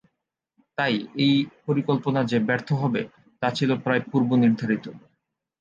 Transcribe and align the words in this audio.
তাই 0.77 0.93
এ 1.19 1.29
পরিকল্পনা 1.65 2.21
যে 2.23 2.37
ব্যর্থ 2.39 2.69
হবে 2.73 3.01
তা 3.41 3.47
ছিল 3.51 3.69
প্রায় 3.77 4.01
পূর্বনির্ধারিত। 4.11 4.85